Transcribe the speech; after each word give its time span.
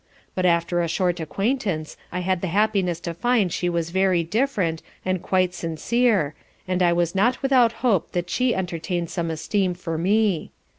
But 0.33 0.47
after 0.47 0.81
a 0.81 0.87
short 0.87 1.19
acquaintance 1.19 1.95
I 2.11 2.21
had 2.21 2.41
the 2.41 2.47
happiness 2.47 2.99
to 3.01 3.13
find 3.13 3.53
she 3.53 3.69
was 3.69 3.91
very 3.91 4.23
different, 4.23 4.81
and 5.05 5.21
quite 5.21 5.53
sincere, 5.53 6.33
and 6.67 6.81
I 6.81 6.91
was 6.91 7.13
not 7.13 7.43
without 7.43 7.71
hope 7.85 8.13
that 8.13 8.27
she 8.27 8.55
entertain'd 8.55 9.11
some 9.11 9.29
esteem 9.29 9.75
for 9.75 9.99
me. 9.99 10.49